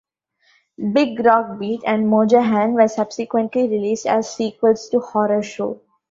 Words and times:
"Big 0.93 1.19
Rock 1.23 1.59
Beat" 1.59 1.83
and 1.85 2.07
"Mojo 2.07 2.43
Hand" 2.43 2.73
were 2.73 2.87
subsequently 2.87 3.67
released 3.69 4.07
as 4.07 4.33
sequels 4.33 4.89
to 4.89 4.99
"Horror 4.99 5.43
Show". 5.43 5.79